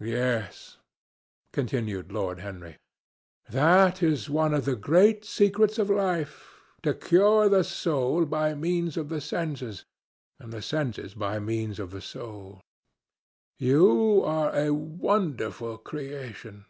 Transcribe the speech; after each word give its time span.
"Yes," 0.00 0.78
continued 1.52 2.10
Lord 2.10 2.38
Henry, 2.40 2.78
"that 3.50 4.02
is 4.02 4.30
one 4.30 4.54
of 4.54 4.64
the 4.64 4.74
great 4.74 5.22
secrets 5.26 5.78
of 5.78 5.90
life—to 5.90 6.94
cure 6.94 7.50
the 7.50 7.62
soul 7.62 8.24
by 8.24 8.54
means 8.54 8.96
of 8.96 9.10
the 9.10 9.20
senses, 9.20 9.84
and 10.38 10.50
the 10.50 10.62
senses 10.62 11.12
by 11.12 11.38
means 11.40 11.78
of 11.78 11.90
the 11.90 12.00
soul. 12.00 12.62
You 13.58 14.22
are 14.24 14.50
a 14.56 14.72
wonderful 14.72 15.76
creation. 15.76 16.64